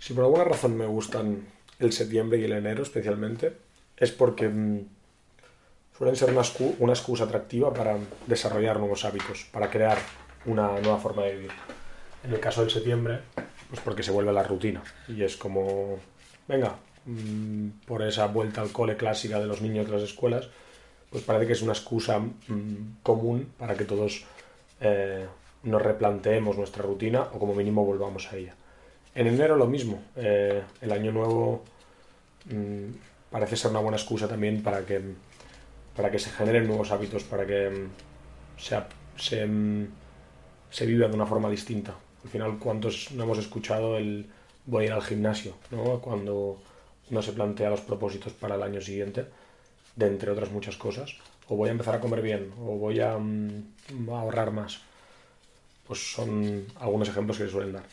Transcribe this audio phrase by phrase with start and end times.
[0.00, 1.46] Si por alguna razón me gustan
[1.78, 3.52] el septiembre y el enero especialmente,
[3.96, 4.86] es porque mmm,
[5.96, 9.98] suelen ser una, excusa atractiva para desarrollar nuevos hábitos, para crear
[10.46, 11.50] una nueva forma de vivir.
[12.24, 13.20] En el caso del septiembre,
[13.68, 15.98] pues porque se vuelve la rutina y es como,
[16.46, 20.48] venga, mmm, por esa vuelta al cole clásica de los niños de las escuelas,
[21.10, 24.24] pues parece que es una excusa mmm, común para que todos
[24.80, 25.26] eh,
[25.64, 28.54] nos replanteemos nuestra rutina o como mínimo volvamos a ella.
[29.18, 30.00] En enero lo mismo.
[30.14, 31.64] Eh, el año nuevo
[32.44, 32.86] mmm,
[33.32, 35.00] parece ser una buena excusa también para que,
[35.96, 37.88] para que se generen nuevos hábitos, para que mmm,
[38.56, 38.78] se,
[40.70, 41.96] se, viva de una forma distinta.
[42.22, 44.24] Al final, ¿cuántos no hemos escuchado el
[44.66, 45.54] voy a ir al gimnasio?
[45.72, 45.98] ¿no?
[45.98, 46.60] Cuando
[47.10, 49.26] uno se plantea los propósitos para el año siguiente,
[49.96, 51.16] de entre otras muchas cosas.
[51.48, 54.80] O voy a empezar a comer bien, o voy a, mm, a ahorrar más.
[55.88, 57.84] Pues son algunos ejemplos que se suelen dar.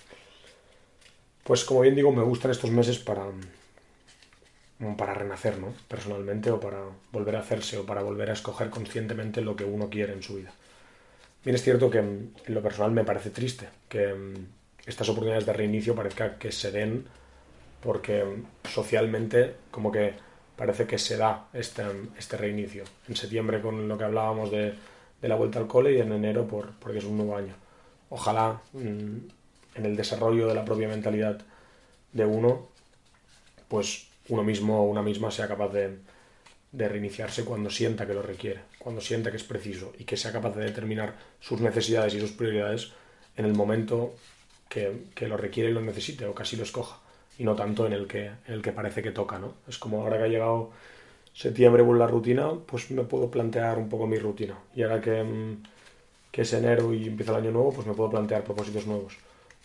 [1.46, 3.28] Pues como bien digo, me gustan estos meses para,
[4.98, 5.76] para renacer, ¿no?
[5.88, 6.80] Personalmente, o para
[7.12, 10.38] volver a hacerse, o para volver a escoger conscientemente lo que uno quiere en su
[10.38, 10.52] vida.
[11.44, 14.16] Bien es cierto que en lo personal me parece triste que
[14.88, 17.06] estas oportunidades de reinicio parezca que se den
[17.80, 18.24] porque
[18.68, 20.16] socialmente como que
[20.56, 21.84] parece que se da este,
[22.18, 22.86] este reinicio.
[23.08, 24.74] En septiembre con lo que hablábamos de,
[25.22, 27.54] de la vuelta al cole y en enero por, porque es un nuevo año.
[28.10, 28.60] Ojalá
[29.76, 31.42] en el desarrollo de la propia mentalidad
[32.14, 32.68] de uno,
[33.68, 35.98] pues uno mismo o una misma sea capaz de,
[36.72, 40.32] de, reiniciarse cuando sienta que lo requiere, cuando sienta que es preciso y que sea
[40.32, 42.94] capaz de determinar sus necesidades y sus prioridades
[43.38, 44.16] en el momento
[44.70, 47.00] que, que lo requiere y lo necesite o casi lo escoja
[47.38, 49.54] y no tanto en el que, en el que parece que toca, ¿no?
[49.68, 50.72] Es como ahora que ha llegado
[51.34, 54.58] septiembre con la rutina, pues me puedo plantear un poco mi rutina.
[54.74, 55.58] Y ahora que,
[56.32, 59.18] que es enero y empieza el año nuevo, pues me puedo plantear propósitos nuevos.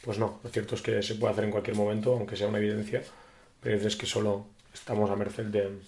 [0.02, 2.58] Pues no, lo cierto es que se puede hacer en cualquier momento, aunque sea una
[2.58, 3.02] evidencia,
[3.60, 5.78] pero es que solo estamos a merced de,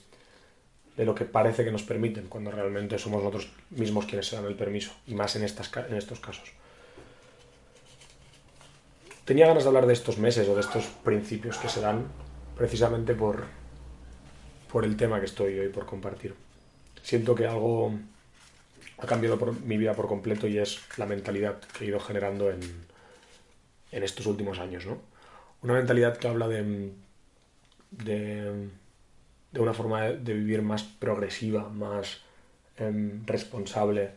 [0.96, 4.44] de lo que parece que nos permiten, cuando realmente somos nosotros mismos quienes se dan
[4.44, 6.52] el permiso, y más en, estas, en estos casos.
[9.24, 12.06] Tenía ganas de hablar de estos meses o de estos principios que se dan
[12.56, 13.44] precisamente por,
[14.70, 16.34] por el tema que estoy hoy por compartir.
[17.02, 17.92] Siento que algo
[18.98, 22.50] ha cambiado por mi vida por completo y es la mentalidad que he ido generando
[22.50, 22.60] en,
[23.92, 24.98] en estos últimos años, ¿no?
[25.62, 26.90] Una mentalidad que habla de,
[27.92, 28.68] de,
[29.54, 32.22] una forma de, vivir más progresiva, más
[32.78, 34.10] eh, responsable,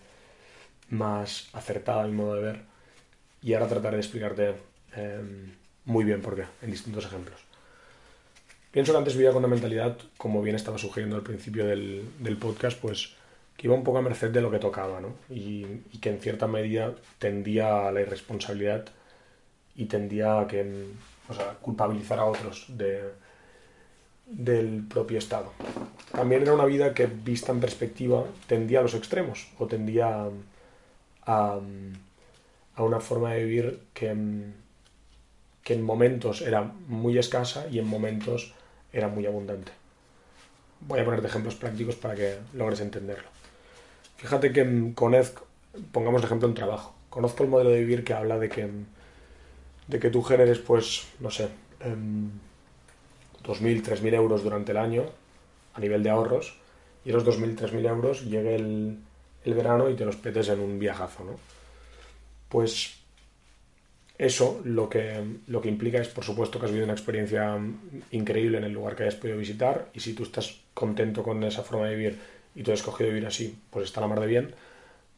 [0.90, 2.62] más acertada a mi modo de ver.
[3.44, 4.56] Y ahora trataré de explicarte
[4.96, 5.22] eh,
[5.86, 7.40] muy bien por qué, en distintos ejemplos.
[8.72, 12.38] Pienso que antes vivía con una mentalidad, como bien estaba sugiriendo al principio del, del
[12.38, 13.14] podcast, pues
[13.56, 15.16] que iba un poco a merced de lo que tocaba, ¿no?
[15.30, 18.86] Y, y que en cierta medida tendía a la irresponsabilidad
[19.76, 20.88] y tendía a que,
[21.30, 23.04] o sea, culpabilizar a otros de,
[24.26, 25.52] del propio Estado.
[26.12, 30.30] También era una vida que, vista en perspectiva, tendía a los extremos o tendía
[31.26, 31.60] a,
[32.76, 34.16] a una forma de vivir que,
[35.64, 38.54] que en momentos era muy escasa y en momentos
[38.94, 39.72] era muy abundante.
[40.82, 43.28] Voy a ponerte ejemplos prácticos para que logres entenderlo.
[44.18, 45.48] Fíjate que conozco,
[45.92, 46.96] pongamos de ejemplo un trabajo.
[47.10, 48.70] Conozco el modelo de vivir que habla de que
[49.88, 51.96] de que tú generes, pues, no sé, eh,
[53.44, 55.06] 2.000, 3.000 euros durante el año
[55.74, 56.58] a nivel de ahorros
[57.04, 58.98] y esos 2.000, 3.000 euros llegue el,
[59.44, 61.36] el, verano y te los petes en un viajazo, ¿no?
[62.50, 62.96] Pues
[64.18, 67.60] eso lo que, lo que implica es, por supuesto, que has vivido una experiencia
[68.12, 71.64] increíble en el lugar que hayas podido visitar y si tú estás contento con esa
[71.64, 72.20] forma de vivir
[72.56, 74.56] y tú has escogido vivir así, pues está la mar de bien.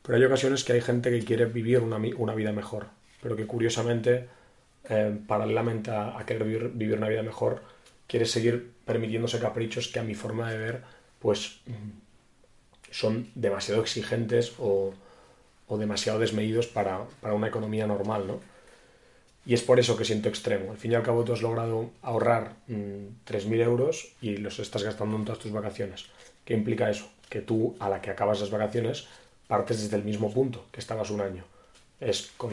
[0.02, 2.88] Pero hay ocasiones que hay gente que quiere vivir una, una vida mejor,
[3.22, 4.28] pero que curiosamente
[4.90, 6.44] eh, paralelamente a, querer
[6.74, 7.62] vivir, una vida mejor,
[8.08, 10.84] quiere seguir permitiéndose caprichos que a mi forma de ver,
[11.20, 11.60] pues
[12.92, 14.94] son demasiado exigentes o,
[15.68, 18.40] o demasiado desmedidos para, para, una economía normal, ¿no?
[19.46, 20.72] Y es por eso que siento extremo.
[20.72, 24.84] Al fin y al cabo tú has logrado ahorrar mmm, 3.000 euros y los estás
[24.84, 26.06] gastando en todas tus vacaciones.
[26.44, 27.10] ¿Qué implica eso?
[27.30, 29.08] Que tú, a la que acabas las vacaciones,
[29.48, 31.46] partes desde el mismo punto que estabas un año.
[32.02, 32.52] Es con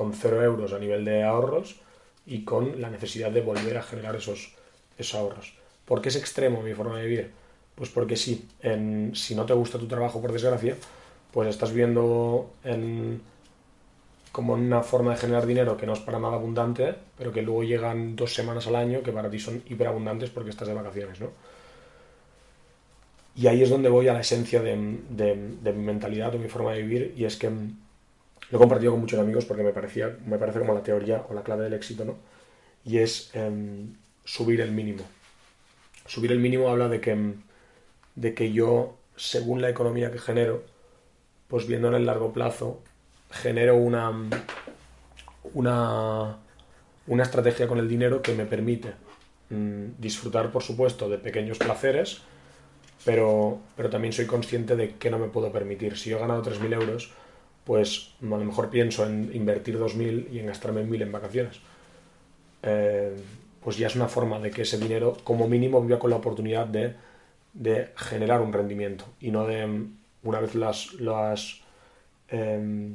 [0.00, 1.76] con 0 euros a nivel de ahorros,
[2.24, 4.54] y con la necesidad de volver a generar esos,
[4.96, 5.52] esos ahorros.
[5.84, 7.30] ¿Por qué es extremo mi forma de vivir?
[7.74, 8.48] Pues porque sí,
[9.12, 10.74] si no te gusta tu trabajo, por desgracia,
[11.30, 13.20] pues estás viendo en,
[14.32, 17.62] como una forma de generar dinero que no es para nada abundante, pero que luego
[17.62, 21.28] llegan dos semanas al año que para ti son hiperabundantes porque estás de vacaciones, ¿no?
[23.36, 26.80] Y ahí es donde voy a la esencia de, mi mentalidad o mi forma de
[26.84, 27.50] vivir y es que
[28.50, 31.34] lo he compartido con muchos amigos porque me, parecía, me parece como la teoría o
[31.34, 32.16] la clave del éxito, ¿no?
[32.84, 33.94] Y es em,
[34.24, 35.04] subir el mínimo.
[36.06, 37.34] Subir el mínimo habla de que,
[38.16, 40.64] de que yo, según la economía que genero,
[41.46, 42.82] pues viendo en el largo plazo,
[43.30, 44.12] genero una,
[45.54, 46.38] una,
[47.06, 48.94] una estrategia con el dinero que me permite
[49.50, 52.22] mm, disfrutar, por supuesto, de pequeños placeres,
[53.04, 55.96] pero, pero también soy consciente de que no me puedo permitir.
[55.96, 57.12] Si yo he ganado 3.000 euros,
[57.64, 61.60] pues a lo mejor pienso en invertir 2.000 y en gastarme 1.000 en vacaciones.
[62.62, 63.16] Eh,
[63.62, 66.66] pues ya es una forma de que ese dinero, como mínimo, viva con la oportunidad
[66.66, 66.94] de,
[67.52, 69.86] de generar un rendimiento y no de
[70.22, 71.60] una vez las, las,
[72.28, 72.94] em,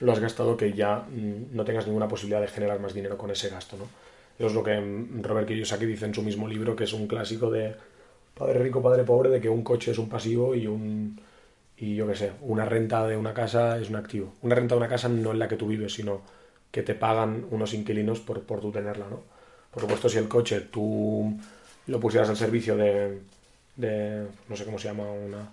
[0.00, 3.30] lo has gastado que ya mm, no tengas ninguna posibilidad de generar más dinero con
[3.30, 3.76] ese gasto.
[3.76, 3.84] ¿no?
[4.38, 7.06] Eso es lo que mm, Robert Kiyosaki dice en su mismo libro, que es un
[7.06, 7.74] clásico de
[8.34, 11.20] Padre rico, padre pobre, de que un coche es un pasivo y un
[11.76, 14.34] y yo qué sé, una renta de una casa es un activo.
[14.42, 16.22] Una renta de una casa no es la que tú vives, sino
[16.70, 19.20] que te pagan unos inquilinos por, por tú tenerla, ¿no?
[19.70, 21.34] Por supuesto, si el coche tú
[21.86, 23.18] lo pusieras al servicio de,
[24.48, 25.50] no sé cómo se llama, una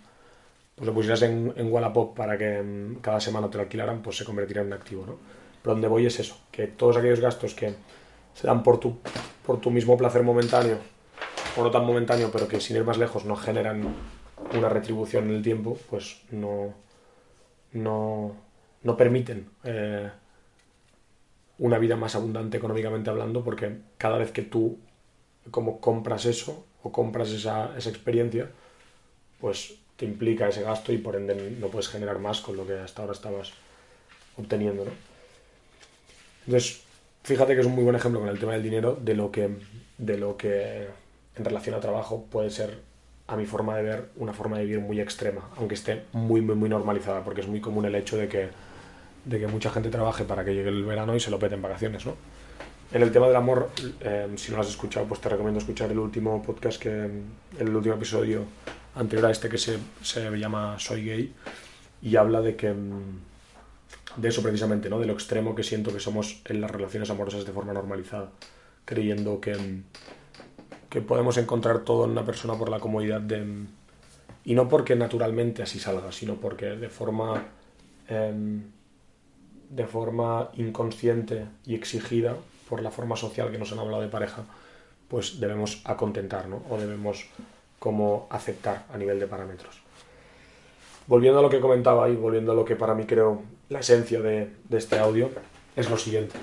[0.75, 4.15] pues lo pusieras en, en Wallapop para que mm, cada semana te lo alquilaran, pues
[4.15, 5.18] se convertiría en un activo, ¿no?
[5.62, 7.74] Pero donde voy es eso, que todos aquellos gastos que
[8.33, 8.98] se dan por tu,
[9.45, 10.77] por tu mismo placer momentáneo,
[11.57, 13.94] o no tan momentáneo, pero que sin ir más lejos no generan
[14.54, 16.74] una retribución en el tiempo, pues no,
[17.74, 18.36] no,
[18.84, 20.10] no permiten eh,
[21.57, 24.80] una vida más abundante económicamente hablando, porque cada vez que tú
[25.51, 28.50] como compras eso o compras esa, esa experiencia,
[29.40, 32.74] pues te implica ese gasto y por ende no puedes generar más con lo que
[32.74, 33.51] hasta ahora estabas
[34.38, 34.86] obteniendo.
[34.86, 34.92] ¿no?
[36.46, 36.81] Entonces,
[37.24, 39.50] fíjate que es un muy buen ejemplo con el tema del dinero de lo que,
[39.98, 40.88] de lo que
[41.36, 42.80] en relación a trabajo puede ser,
[43.30, 46.56] a mi forma de ver, una forma de vivir muy extrema, aunque esté muy, muy,
[46.56, 48.50] muy normalizada, porque es muy común el hecho de que,
[49.26, 51.62] de que mucha gente trabaje para que llegue el verano y se lo pete en
[51.62, 52.06] vacaciones.
[52.06, 52.16] ¿no?
[52.92, 53.70] En el tema del amor,
[54.02, 57.10] eh, si no lo has escuchado, pues te recomiendo escuchar el último podcast, que
[57.60, 58.46] el último episodio
[58.96, 61.34] anterior a este que se, se llama Soy gay
[62.02, 63.20] y habla de que mm,
[64.18, 65.00] de eso precisamente, ¿no?
[65.00, 68.32] De lo extremo que siento que somos en las relaciones amorosas de forma normalizada,
[68.86, 69.84] creyendo que, mm,
[70.89, 73.65] que podemos encontrar todo en una persona por la comodidad de...
[74.45, 77.45] Y no porque naturalmente así salga, sino porque de forma...
[78.07, 78.63] Em,
[79.69, 82.36] de forma inconsciente y exigida
[82.68, 84.44] por la forma social que nos han hablado de pareja,
[85.07, 86.63] pues debemos acontentar, ¿no?
[86.69, 87.27] O debemos
[87.77, 89.81] como aceptar a nivel de parámetros.
[91.07, 94.21] Volviendo a lo que comentaba y volviendo a lo que para mí creo la esencia
[94.21, 95.31] de, este audio,
[95.75, 96.36] es lo siguiente.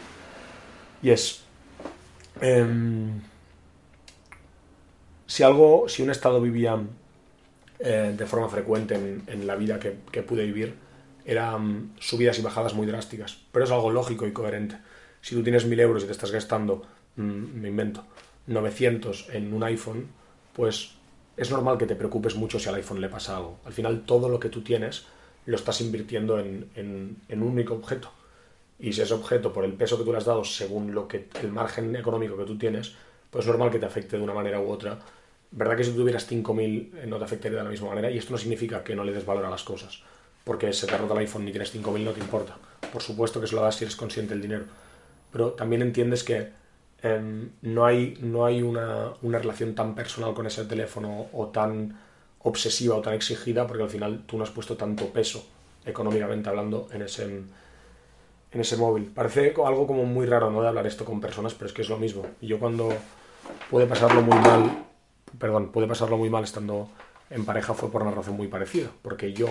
[1.02, 1.42] Y es,
[2.40, 3.20] em,
[5.36, 6.78] si algo, si un estado vivía
[7.78, 10.74] eh, de forma frecuente en, la vida que, pude vivir,
[11.26, 13.36] eran subidas y bajadas muy drásticas.
[13.52, 14.78] Pero es algo lógico y coherente.
[15.20, 16.86] Si tú tienes mil euros y te estás gastando,
[17.16, 18.02] mm, me invento,
[18.46, 20.08] 900 en un iPhone,
[20.54, 20.92] pues
[21.36, 23.58] es normal que te preocupes mucho si al iPhone le pasa algo.
[23.66, 25.04] Al final todo lo que tú tienes
[25.44, 26.70] lo estás invirtiendo en,
[27.28, 28.10] un único objeto.
[28.78, 31.28] Y si ese objeto, por el peso que tú le has dado, según lo que
[31.42, 32.94] el margen económico que tú tienes,
[33.30, 34.98] pues es normal que te afecte de una manera u otra.
[35.50, 38.10] ¿Verdad que si tuvieras 5.000 eh, no te afectaría de la misma manera?
[38.10, 40.02] Y esto no significa que no le des valor a las cosas.
[40.44, 42.56] Porque se te rota el iPhone y tienes 5.000 no te importa.
[42.92, 44.64] Por supuesto que se lo das si eres consciente del dinero.
[45.32, 46.50] Pero también entiendes que
[47.02, 51.96] Em, no hay, no hay una, relación tan personal con ese teléfono o tan
[52.40, 55.46] obsesiva o tan exigida porque al final tú no has puesto tanto peso
[55.84, 59.04] económicamente hablando en ese, en ese móvil.
[59.14, 60.62] Parece algo como muy raro ¿no?
[60.62, 62.24] de hablar esto con personas, pero es que es lo mismo.
[62.40, 62.88] Y yo cuando
[63.70, 64.85] puede pasarlo muy mal,
[65.38, 66.88] perdón, puede pasarlo muy mal estando
[67.30, 69.48] en pareja fue por una razón muy parecida, porque yo,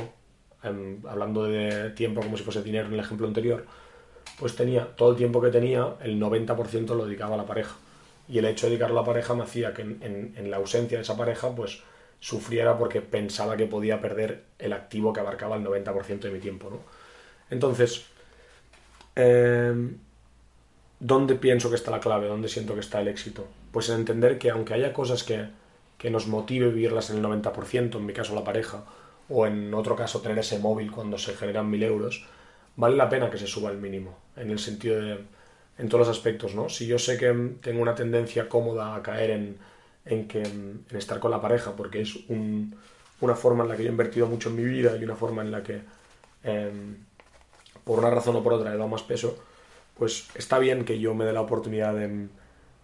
[0.61, 3.65] hablando de tiempo como si fuese dinero en el ejemplo anterior,
[4.39, 7.75] pues tenía todo el tiempo que tenía, el 90% lo dedicaba a la pareja.
[8.27, 11.03] Y el hecho de dedicarlo a la pareja me hacía que en, la ausencia de
[11.03, 11.83] esa pareja, pues
[12.19, 16.69] sufriera porque pensaba que podía perder el activo que abarcaba el 90% de mi tiempo,
[16.69, 16.79] ¿no?
[17.51, 18.05] Entonces,
[19.15, 19.97] em,
[20.99, 22.27] ¿dónde pienso que está la clave?
[22.27, 23.47] ¿Dónde siento que está el éxito?
[23.71, 25.45] Pues en entender que aunque haya cosas que,
[25.97, 28.83] que nos motive vivirlas en el 90%, en mi caso la pareja,
[29.29, 32.25] o en otro caso tener ese móvil cuando se generan mil euros,
[32.75, 35.19] vale la pena que se suba el mínimo, en el sentido de
[35.77, 36.69] en todos los aspectos, ¿no?
[36.69, 39.57] Si yo sé que tengo una tendencia cómoda a caer en,
[40.05, 44.27] en estar con la pareja, porque es una forma en la que yo he invertido
[44.27, 45.81] mucho en mi vida y una forma en la que,
[46.43, 46.97] em,
[47.83, 49.37] por una razón o por otra, he dado más peso,
[49.97, 52.27] pues está bien que yo me dé la oportunidad de,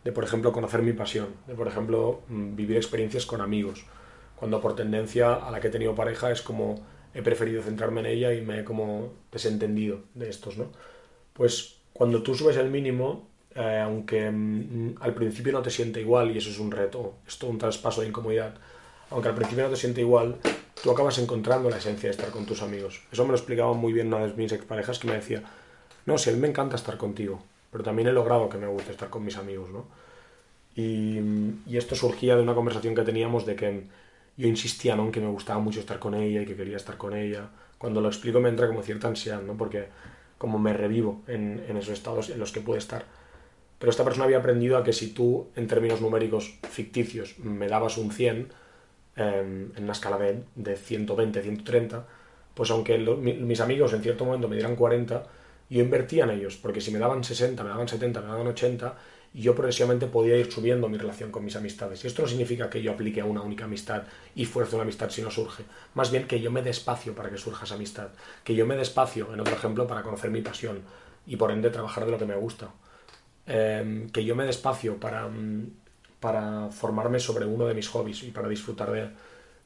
[0.03, 3.85] de, por ejemplo, conocer mi pasión, de, por ejemplo, mm, vivir experiencias con amigos,
[4.35, 6.81] cuando por tendencia a la que he tenido pareja es como
[7.13, 10.71] he preferido centrarme en ella y me he como desentendido de estos, ¿no?
[11.33, 16.31] Pues cuando tú subes el mínimo, eh, aunque mm, al principio no te siente igual,
[16.31, 18.55] y eso es un reto, es todo un traspaso de incomodidad,
[19.09, 20.37] aunque al principio no te siente igual,
[20.81, 23.01] tú acabas encontrando la esencia de estar con tus amigos.
[23.11, 25.43] Eso me lo explicaba muy bien una de mis exparejas que me decía,
[26.05, 28.91] no, si a mí me encanta estar contigo, pero también he logrado que me guste
[28.91, 29.85] estar con mis amigos, ¿no?
[30.75, 31.19] Y,
[31.75, 33.83] esto surgía de una conversación que teníamos de que
[34.37, 35.05] yo insistía ¿no?
[35.05, 37.49] en que me gustaba mucho estar con ella y que quería estar con ella.
[37.77, 39.57] Cuando lo explico me entra como cierta ansiedad, ¿no?
[39.57, 39.87] Porque
[40.37, 43.05] como me revivo en, en esos estados en los que puede estar.
[43.79, 47.97] Pero esta persona había aprendido a que si tú, en términos numéricos ficticios, me dabas
[47.97, 48.47] un 100,
[49.15, 52.05] em, en una escala de, de 120, 130,
[52.53, 55.23] pues aunque mis amigos en cierto momento me dieran 40,
[55.75, 58.95] yo invertía en ellos, porque si me daban 60, me daban 70, me daban 80,
[59.33, 62.03] y yo progresivamente podía ir subiendo mi relación con mis amistades.
[62.03, 64.03] Y esto no significa que yo aplique a una única amistad
[64.35, 65.63] y fuerce una amistad si no surge.
[65.93, 68.09] Más bien que yo me dé espacio para que surja esa amistad.
[68.43, 70.81] Que yo me dé espacio, en otro ejemplo, para conocer mi pasión
[71.25, 72.71] y por ende trabajar de lo que me gusta.
[73.45, 75.71] Em, que yo me dé espacio para, mm,
[76.19, 79.09] para formarme sobre uno de mis hobbies y para disfrutar de,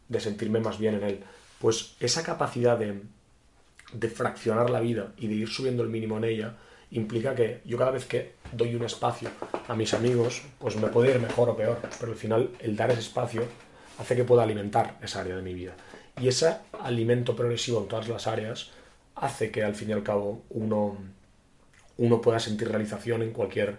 [0.08, 1.24] de sentirme más bien en él.
[1.60, 3.02] Pues esa capacidad de,
[3.94, 6.56] de fraccionar la vida y de ir subiendo el mínimo en ella
[6.92, 9.30] implica que yo cada vez que doy un espacio
[9.68, 12.92] a mis amigos, pues me puede ir mejor o peor, pero al final el dar
[12.92, 13.44] ese espacio
[13.98, 15.74] hace que pueda alimentar esa área de mi vida.
[16.22, 18.72] Y ese alimento progresivo en todas las áreas
[19.16, 20.98] hace que al fin y al cabo uno,
[21.98, 23.78] uno pueda sentir realización en cualquier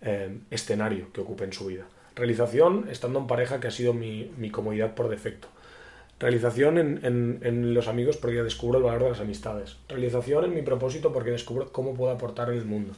[0.00, 1.84] eh, escenario que ocupe en su vida.
[2.14, 5.48] Realización estando en pareja que ha sido mi, mi comodidad por defecto.
[6.20, 9.76] Realización en, los amigos porque descubro el valor de las amistades.
[9.88, 12.94] Realización en mi propósito porque descubro cómo puedo aportar en el mundo.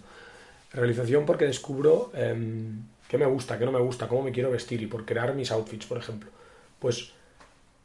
[0.72, 4.82] Realización porque descubro em, qué me gusta, qué no me gusta, cómo me quiero vestir
[4.82, 6.30] y por crear mis outfits, por ejemplo.
[6.78, 7.12] Pues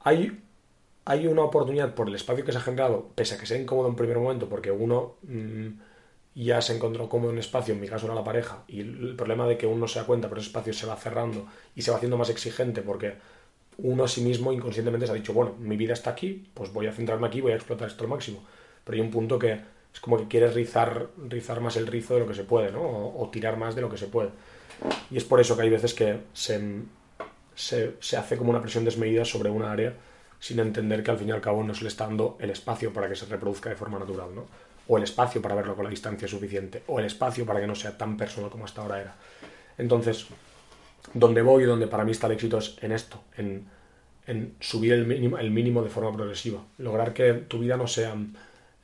[0.01, 0.41] hay,
[1.05, 3.87] hay una oportunidad por el espacio que se ha generado, pese a que sea incómodo
[3.87, 5.67] en primer momento, porque uno mm,
[6.35, 9.15] ya se encontró cómodo en un espacio, en mi caso era la pareja, y el
[9.15, 11.91] problema de que uno se da cuenta, pero ese espacio se va cerrando y se
[11.91, 13.15] va haciendo más exigente porque
[13.77, 16.87] uno a sí mismo inconscientemente se ha dicho, bueno, mi vida está aquí, pues voy
[16.87, 18.43] a centrarme aquí, voy a explotar esto al máximo.
[18.83, 19.59] Pero hay un punto que
[19.93, 22.81] es como que quieres rizar, rizar más el rizo de lo que se puede, ¿no?
[22.81, 24.29] O, tirar más de lo que se puede.
[25.09, 26.61] Y es por eso que hay veces que se,
[27.55, 29.93] se, hace como una presión desmedida sobre una área
[30.39, 32.91] sin entender que al fin y al cabo no se le está dando el espacio
[32.91, 34.45] para que se reproduzca de forma natural, ¿no?
[34.87, 37.75] O el espacio para verlo con la distancia suficiente, o el espacio para que no
[37.75, 39.15] sea tan personal como hasta ahora era.
[39.77, 40.27] Entonces,
[41.13, 43.65] donde voy y donde para mí está el éxito es en esto, en,
[44.59, 46.61] subir el mínimo, el mínimo de forma progresiva.
[46.77, 48.15] Lograr que tu vida no sea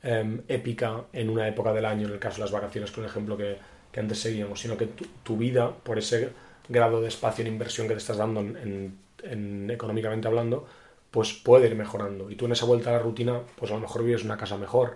[0.02, 3.06] em, épica en una época del año, en el caso de las vacaciones, que es
[3.06, 3.56] un ejemplo que,
[3.98, 4.88] antes seguíamos, sino que
[5.24, 6.30] tu, vida, por ese
[6.68, 10.68] grado de espacio en inversión que te estás dando en, económicamente hablando,
[11.10, 12.30] pues puede ir mejorando.
[12.30, 14.56] Y tú en esa vuelta a la rutina, pues a lo mejor vives una casa
[14.56, 14.94] mejor,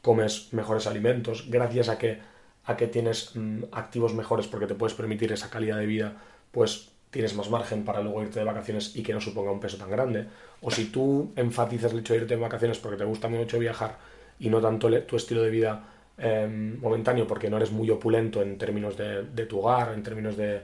[0.00, 2.20] comes mejores alimentos, gracias a que,
[2.64, 6.16] a que tienes mm, activos mejores porque te puedes permitir esa calidad de vida
[6.50, 9.76] pues tienes más margen para luego irte de vacaciones y que no suponga un peso
[9.76, 10.26] tan grande.
[10.60, 13.96] O si tú enfatizas el hecho de irte de vacaciones porque te gusta mucho viajar
[14.38, 15.84] y no tanto tu estilo de vida
[16.18, 20.62] em, momentáneo porque no eres muy opulento en términos de, tu hogar, en términos de,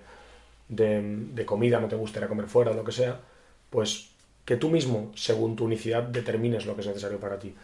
[0.68, 3.20] de, comida, no te gustaría comer fuera, lo que sea,
[3.70, 4.10] pues
[4.44, 7.54] que tú mismo, según tu unicidad, determines lo que es necesario para ti.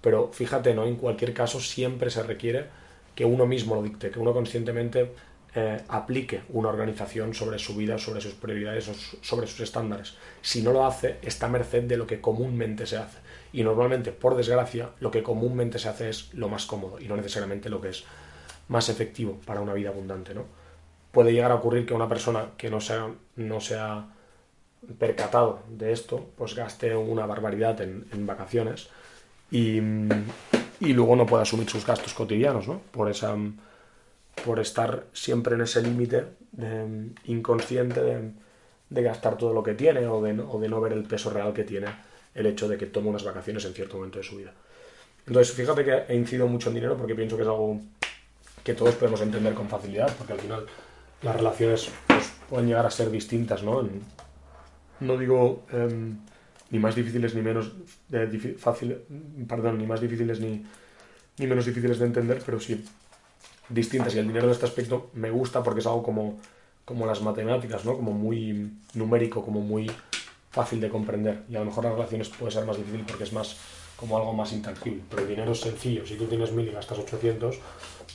[0.00, 0.86] Pero fíjate, ¿no?
[0.86, 2.66] En cualquier caso siempre se requiere
[3.14, 5.12] que uno mismo lo dicte, que uno conscientemente
[5.52, 8.88] eh, aplique una organización sobre su vida, sobre sus prioridades,
[9.20, 10.14] sobre sus estándares.
[10.42, 13.18] Si no lo hace, está merced de lo que comúnmente se hace.
[13.52, 17.16] Y normalmente, por desgracia, lo que comúnmente se hace es lo más cómodo y no
[17.16, 18.04] necesariamente lo que es
[18.68, 20.34] más efectivo para una vida abundante.
[20.34, 20.44] ¿no?
[21.10, 24.06] Puede llegar a ocurrir que una persona que no sea, no sea
[25.00, 28.88] percatado de esto, pues gaste una barbaridad en, vacaciones
[29.50, 29.78] y,
[30.78, 32.80] y, luego no pueda asumir sus gastos cotidianos, ¿no?
[32.92, 33.36] Por esa
[34.44, 36.24] por estar siempre en ese límite
[37.24, 38.00] inconsciente
[38.88, 41.86] de, gastar todo lo que tiene o de, no ver el peso real que tiene
[42.34, 44.52] el hecho de que tome unas vacaciones en cierto momento de su vida.
[45.26, 47.80] Entonces, fíjate que he incidido mucho en dinero porque pienso que es algo
[48.64, 50.66] que todos podemos entender con facilidad, porque al final
[51.22, 53.86] las relaciones pues, pueden llegar a ser distintas, ¿no?
[55.00, 56.18] no digo em,
[56.70, 57.72] ni más difíciles ni menos
[58.58, 58.98] fácil,
[59.48, 60.64] perdón, ni más difíciles ni,
[61.38, 62.84] ni menos difíciles de entender, pero sí
[63.70, 66.38] distintas y el dinero en este aspecto me gusta porque es algo como,
[66.84, 67.94] como las matemáticas, ¿no?
[67.96, 69.90] Como muy numérico, como muy
[70.50, 73.32] fácil de comprender y a lo mejor las relaciones puede ser más difícil porque es
[73.32, 73.56] más
[73.96, 76.98] como algo más intangible, pero el dinero es sencillo, si tú tienes 1000 y gastas
[76.98, 77.58] 800,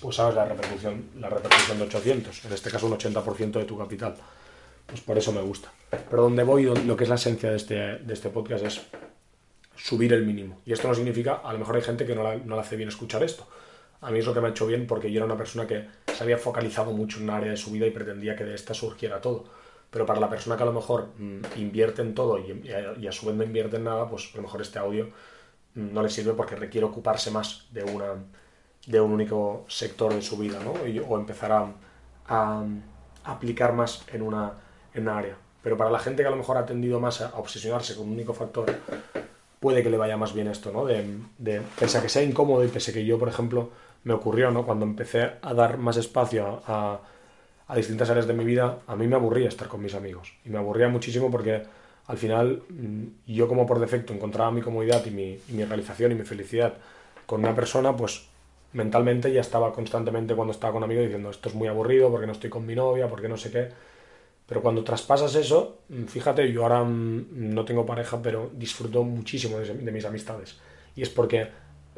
[0.01, 3.77] pues sabes la repercusión, la repercusión de 800, en este caso un 80% de tu
[3.77, 4.15] capital.
[4.88, 5.71] Pues por eso me gusta.
[6.09, 8.81] Pero donde voy, lo que es la esencia de este, de este podcast es
[9.75, 10.59] subir el mínimo.
[10.65, 12.89] Y esto no significa, a lo mejor hay gente que no, no le hace bien
[12.89, 13.47] escuchar esto.
[14.02, 15.88] A mí es lo que me ha hecho bien porque yo era una persona que
[16.14, 18.74] se había focalizado mucho en un área de su vida y pretendía que de esta
[18.74, 19.46] surgiera todo.
[19.90, 23.28] Pero para la persona que a lo mejor mm, invierte en todo y, a, su
[23.28, 25.10] vez no invierte en nada, pues a lo mejor este audio
[25.75, 28.14] mm, no le sirve porque requiere ocuparse más de, una,
[28.86, 30.74] de un único sector de su vida, ¿no?
[31.08, 31.72] o empezar a,
[32.28, 32.64] a,
[33.24, 34.54] aplicar más en una,
[34.94, 35.38] en una área.
[35.64, 38.14] Pero para la gente que a lo mejor ha tendido más a obsesionarse con un
[38.14, 38.66] único factor,
[39.65, 40.86] puede que le vaya más bien esto, ¿no?
[40.86, 41.03] De,
[41.39, 43.72] de, pese a que sea incómodo y pese a que yo, por ejemplo,
[44.03, 44.63] me ocurrió, ¿no?
[44.63, 47.00] Cuando empecé a dar más espacio a,
[47.67, 50.31] a, distintas áreas de mi vida, a mí me aburría estar con mis amigos.
[50.45, 51.63] Y me aburría muchísimo porque
[52.05, 56.12] al final mm, yo como por defecto encontraba mi comodidad y mi, y mi realización
[56.12, 56.75] y mi felicidad
[57.25, 58.27] con una persona, pues
[58.74, 62.34] mentalmente ya estaba constantemente cuando estaba con amigos diciendo esto es muy aburrido porque no
[62.34, 63.69] estoy con mi novia, porque no sé qué.
[64.48, 69.58] Pero cuando traspasas eso, mm, fíjate, yo ahora mm, no tengo pareja, pero disfruto muchísimo
[69.60, 70.58] de, mis amistades.
[70.96, 71.48] Y es porque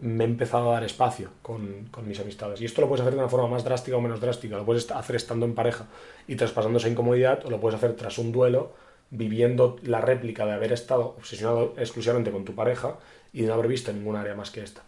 [0.01, 2.61] me he empezado a dar espacio con, con, mis amistades.
[2.61, 4.57] Y esto lo puedes hacer de una forma más drástica o menos drástica.
[4.57, 5.87] Lo puedes hacer estando en pareja
[6.27, 8.73] y traspasando esa incomodidad, o lo puedes hacer tras un duelo,
[9.09, 12.97] viviendo la réplica de haber estado obsesionado exclusivamente con tu pareja
[13.33, 14.83] y de no haber visto ninguna área más que esta.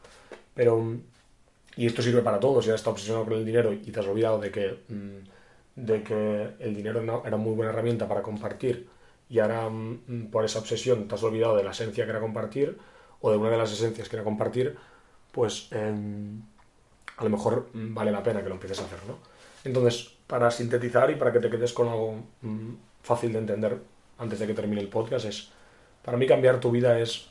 [0.54, 0.98] Pero,
[1.76, 4.08] y esto sirve para todos, si has estado obsesionado con el dinero y te has
[4.08, 4.78] olvidado de que...
[5.80, 8.90] de que el dinero era muy buena herramienta para compartir
[9.30, 12.78] y ahora mm, por esa obsesión te has olvidado de la esencia que era compartir
[13.22, 14.76] o de una de las esencias que era compartir,
[15.32, 16.42] pues em,
[17.18, 19.18] a lo mejor mm, vale la pena que lo empieces a hacer, ¿no?
[19.64, 23.78] Entonces, para sintetizar y para que te quedes con algo mm, fácil de entender
[24.18, 25.50] antes de que termine el podcast, es,
[26.04, 27.30] para mí cambiar tu vida es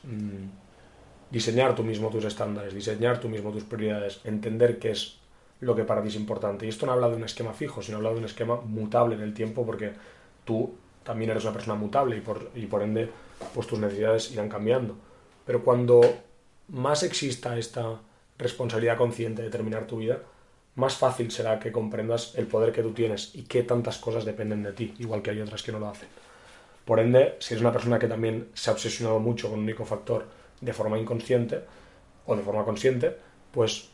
[1.29, 5.18] diseñar tú mismo tus estándares, diseñar tú mismo tus prioridades, entender qué es
[5.61, 6.65] lo que para ti es importante.
[6.65, 9.21] Y esto no habla de un esquema fijo, sino habla de un esquema mutable en
[9.21, 9.91] el tiempo, porque
[10.45, 13.09] tú también eres una persona mutable y por, y por ende
[13.53, 14.95] pues tus necesidades irán cambiando.
[15.45, 16.01] Pero cuando
[16.69, 17.99] más exista esta
[18.37, 20.19] responsabilidad consciente de terminar tu vida,
[20.75, 24.63] más fácil será que comprendas el poder que tú tienes y qué tantas cosas dependen
[24.63, 26.07] de ti, igual que hay otras que no lo hacen.
[26.85, 29.85] Por ende, si eres una persona que también se ha obsesionado mucho con un único
[29.85, 30.25] factor
[30.61, 31.61] de forma inconsciente
[32.25, 33.15] o de forma consciente,
[33.51, 33.89] pues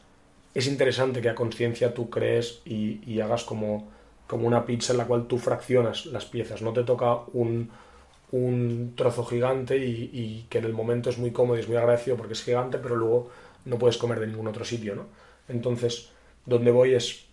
[0.55, 3.91] es interesante que a conciencia tú crees y, hagas como,
[4.25, 6.61] como una pizza en la cual tú fraccionas las piezas.
[6.61, 7.69] No te toca un,
[8.31, 12.15] un trozo gigante y, que en el momento es muy cómodo y es muy agradecido
[12.15, 13.29] porque es gigante, pero luego
[13.65, 15.07] no puedes comer de ningún otro sitio, ¿no?
[15.49, 16.09] Entonces,
[16.45, 17.25] donde voy es,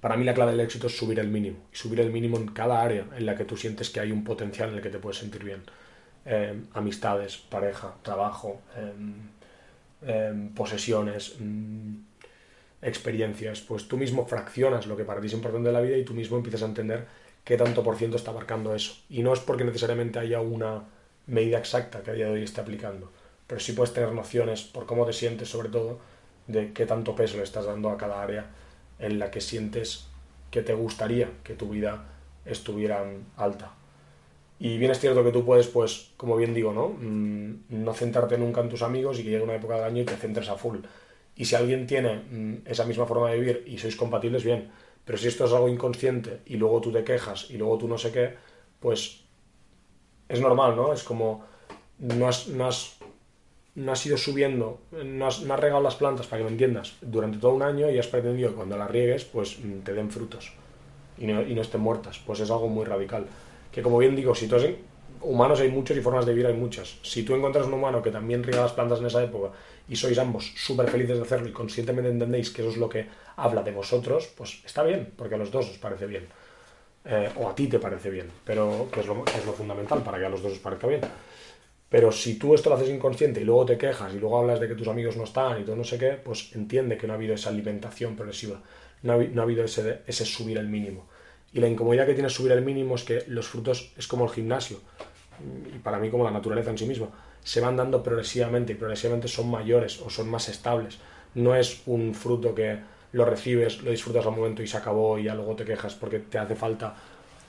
[0.00, 2.46] para mí la clave del éxito es subir el mínimo, y subir el mínimo en
[2.48, 4.98] cada área en la que tú sientes que hay un potencial en el que te
[4.98, 5.62] puedes sentir bien.
[6.24, 9.14] Eh, amistades, pareja, trabajo, em,
[10.06, 12.11] em, posesiones, mm,
[12.82, 16.04] experiencias, pues tú mismo fraccionas lo que para ti es importante de la vida y
[16.04, 17.06] tú mismo empiezas a entender
[17.44, 18.94] qué tanto por ciento está abarcando eso.
[19.08, 20.82] Y no es porque necesariamente haya una
[21.26, 23.10] medida exacta que a día de hoy esté aplicando,
[23.46, 26.00] pero sí puedes tener nociones por cómo te sientes, sobre todo,
[26.48, 28.46] de qué tanto peso le estás dando a cada área
[28.98, 30.06] en la que sientes
[30.50, 32.04] que te gustaría que tu vida
[32.44, 33.04] estuviera
[33.36, 33.72] alta.
[34.58, 36.90] Y bien es cierto que tú puedes, pues, como bien digo, ¿no?
[36.90, 40.04] Mm, no centrarte nunca en tus amigos y que llegue una época del año y
[40.04, 40.78] te centres a full.
[41.36, 44.70] Y si alguien tiene mm, esa misma forma de vivir y sois compatibles, bien.
[45.04, 47.98] Pero si esto es algo inconsciente y luego tú te quejas y luego tú no
[47.98, 48.34] sé qué,
[48.78, 49.24] pues
[50.28, 50.92] es normal, ¿no?
[50.92, 51.44] Es como
[51.98, 52.96] no has, no has,
[53.74, 56.96] no has ido subiendo, no has, no has, regado las plantas, para que me entiendas,
[57.00, 60.10] durante todo un año y has pretendido que cuando las riegues, pues mm, te den
[60.10, 60.52] frutos
[61.18, 62.18] y no, y no estén muertas.
[62.24, 63.26] Pues es algo muy radical.
[63.70, 64.56] Que como bien digo, si tú
[65.22, 66.98] humanos hay muchos y formas de vivir hay muchas.
[67.02, 69.52] Si tú encuentras un humano que también riega las plantas en esa época
[69.88, 73.06] y sois ambos súper felices de hacerlo y conscientemente entendéis que eso es lo que
[73.36, 76.26] habla de vosotros, pues está bien, porque a los dos os parece bien.
[77.04, 80.18] Eh, o a ti te parece bien, pero que es, lo, es lo fundamental para
[80.18, 81.00] que a los dos os parezca bien.
[81.88, 84.68] Pero si tú esto lo haces inconsciente y luego te quejas y luego hablas de
[84.68, 87.16] que tus amigos no están y todo no sé qué, pues entiende que no ha
[87.16, 88.62] habido esa alimentación progresiva,
[89.02, 91.08] no ha, no ha habido ese, ese subir el mínimo.
[91.52, 94.30] Y la incomodidad que tiene subir el mínimo es que los frutos es como el
[94.30, 94.80] gimnasio
[95.74, 97.08] y para mí como la naturaleza en sí misma,
[97.44, 100.98] se van dando progresivamente y progresivamente son mayores o son más estables.
[101.34, 102.78] No es un fruto que
[103.12, 106.18] lo recibes, lo disfrutas al momento y se acabó y ya luego te quejas porque
[106.18, 106.94] te hace falta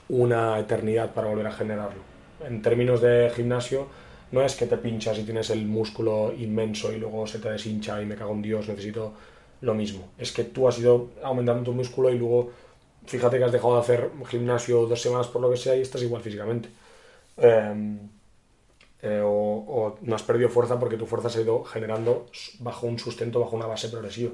[0.08, 2.02] una eternidad para volver a generarlo.
[2.46, 3.86] En términos de gimnasio,
[4.32, 8.02] no es que te pinchas y tienes el músculo inmenso y luego se te deshincha
[8.02, 9.14] y me cago en Dios, necesito
[9.60, 10.08] lo mismo.
[10.18, 12.50] Es que tú has ido aumentando tu músculo y luego
[13.06, 16.02] fíjate que has dejado de hacer gimnasio dos semanas por lo que sea y estás
[16.02, 16.68] igual físicamente.
[17.36, 17.98] Em,
[19.06, 22.26] eh, o, no has perdido fuerza porque tu fuerza se ha ido generando
[22.60, 24.32] bajo un sustento, bajo una base progresiva.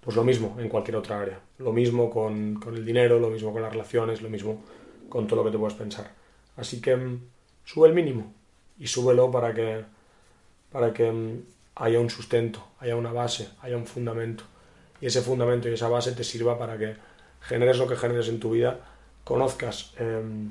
[0.00, 1.38] Pues lo mismo en cualquier otra área.
[1.58, 4.64] Lo mismo con, con el dinero, lo mismo con las relaciones, lo mismo
[5.08, 6.10] con todo lo que te puedes pensar.
[6.56, 7.20] Así que em,
[7.64, 8.34] sube el mínimo
[8.80, 9.84] y súbelo para que,
[10.72, 11.42] para que em,
[11.76, 14.42] haya un sustento, haya una base, haya un fundamento.
[15.00, 16.96] Y ese fundamento y esa base te sirva para que
[17.42, 18.80] generes lo que generes en tu vida,
[19.22, 20.50] conozcas em,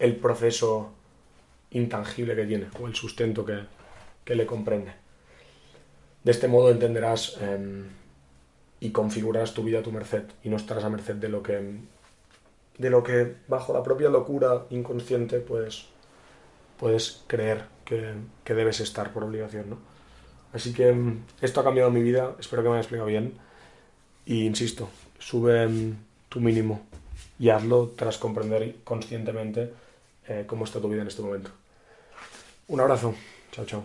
[0.00, 0.90] el proceso
[1.70, 3.60] intangible que tiene o el sustento que,
[4.24, 4.92] que le comprende.
[6.24, 7.84] De este modo entenderás em,
[8.80, 11.80] y configurarás tu vida a tu merced y no estarás a merced de lo que
[12.78, 15.86] de lo que bajo la propia locura inconsciente pues
[16.78, 18.12] puedes creer que,
[18.44, 19.78] que debes estar por obligación, ¿no?
[20.52, 23.34] Así que em, esto ha cambiado mi vida, espero que me haya explicado bien.
[24.24, 25.68] Y insisto, sube
[26.28, 26.82] tu mínimo
[27.38, 29.72] y hazlo tras comprender conscientemente
[30.28, 31.50] eh, cómo está tu vida en este momento.
[32.68, 33.14] Un abrazo.
[33.52, 33.84] Chao, chao.